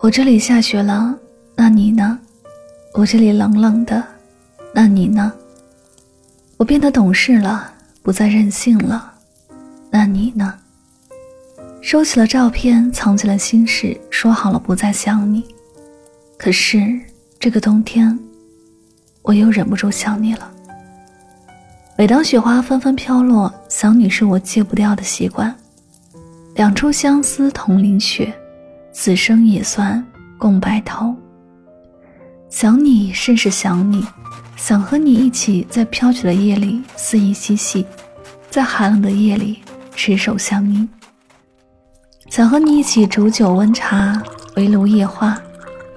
[0.00, 1.12] 我这里下雪了，
[1.56, 2.16] 那你呢？
[2.94, 4.00] 我这里冷冷的，
[4.72, 5.32] 那你呢？
[6.56, 9.12] 我变得懂事了，不再任性了，
[9.90, 10.54] 那你呢？
[11.82, 15.44] 收起了照片，藏起了心事，说好了不再想你，
[16.36, 16.80] 可是
[17.40, 18.16] 这个冬天，
[19.22, 20.48] 我又忍不住想你了。
[21.96, 25.52] 每当雪花纷纷飘落，想你是我戒不掉的习惯。
[26.54, 28.32] 两处相思同淋雪，
[28.92, 30.04] 此生也算
[30.38, 31.14] 共白头。
[32.48, 34.04] 想你甚是想你，
[34.56, 37.86] 想和你一起在飘雪的夜里肆意嬉戏，
[38.50, 39.58] 在寒冷的夜里
[39.94, 40.88] 执手相依。
[42.30, 44.22] 想和你一起煮酒温茶，
[44.56, 45.38] 围炉夜话，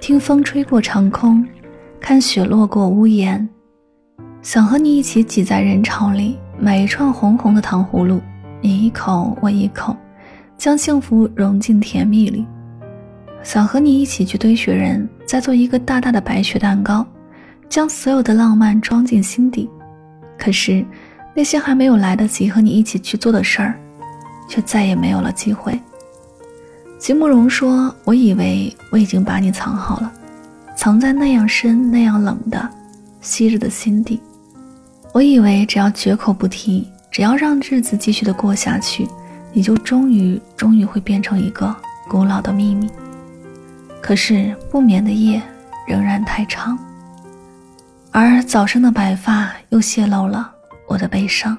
[0.00, 1.46] 听风吹过长空，
[2.00, 3.48] 看雪落过屋檐。
[4.42, 8.20] 想和你一起挤在人潮里，买一串红红的糖葫芦，
[8.60, 9.96] 你一口我一口，
[10.58, 12.44] 将幸福融进甜蜜里。
[13.42, 17.04] 想和你一起去堆雪人，再做一个大大的白雪蛋糕，
[17.68, 19.68] 将所有的浪漫装进心底。
[20.38, 20.84] 可是，
[21.34, 23.78] 那些还没有来得及和你一起去做的事儿，
[24.48, 25.78] 却再也没有了机会。
[26.98, 30.12] 席慕容说：“我以为我已经把你藏好了，
[30.76, 32.70] 藏在那样深、那样冷的
[33.20, 34.20] 昔日的心底。”
[35.12, 39.06] 我以为只要绝口不提，只要让日子继续的过下去，
[39.52, 41.74] 你就终于终于会变成一个
[42.08, 42.88] 古老的秘密。
[44.02, 45.40] 可是不眠的夜
[45.86, 46.76] 仍然太长，
[48.10, 50.52] 而早生的白发又泄露了
[50.88, 51.56] 我的悲伤。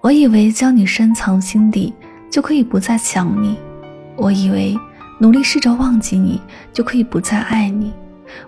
[0.00, 1.94] 我以为将你深藏心底
[2.30, 3.58] 就可以不再想你，
[4.16, 4.76] 我以为
[5.20, 6.40] 努力试着忘记你
[6.72, 7.92] 就可以不再爱你，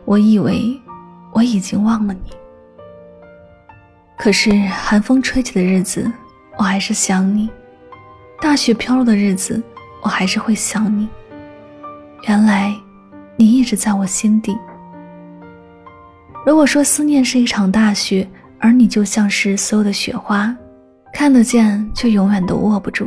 [0.07, 0.81] 我以为
[1.33, 2.33] 我已经忘了你。
[4.17, 6.11] 可是寒风吹起的日子，
[6.57, 7.47] 我还是想你；
[8.41, 9.63] 大雪飘落的日子，
[10.03, 11.07] 我还是会想你。
[12.27, 12.75] 原来，
[13.37, 14.57] 你一直在我心底。
[16.47, 18.27] 如果说思念是一场大雪，
[18.59, 20.55] 而你就像是所有的雪花，
[21.13, 23.07] 看得见却永远都握不住。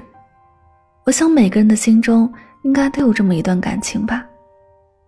[1.03, 2.31] 我想每个人的心中
[2.61, 4.23] 应该都有这么一段感情吧，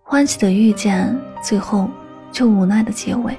[0.02, 1.88] 欢喜的遇见，最后
[2.32, 3.38] 却无奈的结尾。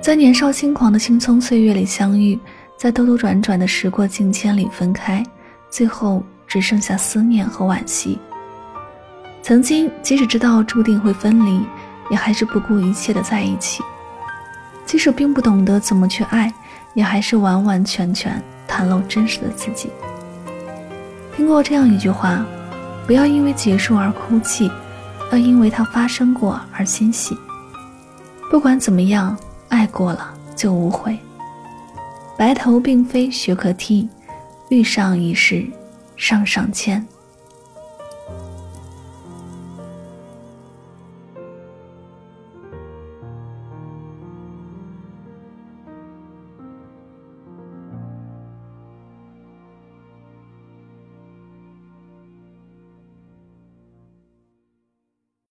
[0.00, 2.36] 在年少轻狂的青葱岁月里相遇，
[2.76, 5.24] 在兜兜转转的时过境迁里分开，
[5.70, 8.18] 最后只剩下思念和惋惜。
[9.48, 11.66] 曾经即使知道注定会分离，
[12.10, 13.82] 也还是不顾一切的在一起；
[14.84, 16.52] 即使并不懂得怎么去爱，
[16.92, 19.88] 也还是完完全全袒露真实的自己。
[21.34, 22.44] 听过这样一句话：
[23.06, 24.70] 不要因为结束而哭泣，
[25.32, 27.34] 要因为它发生过而欣喜。
[28.50, 29.34] 不管怎么样。
[29.70, 31.18] 爱过了就无悔。
[32.38, 34.08] 白头并非雪可替，
[34.70, 35.66] 遇上已是
[36.16, 37.06] 上上签。